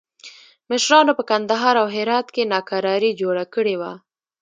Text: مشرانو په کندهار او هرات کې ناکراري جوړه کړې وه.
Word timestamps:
مشرانو 0.71 1.11
په 1.19 1.23
کندهار 1.29 1.75
او 1.81 1.87
هرات 1.95 2.27
کې 2.35 2.49
ناکراري 2.53 3.11
جوړه 3.21 3.43
کړې 3.53 3.75
وه. 3.81 3.91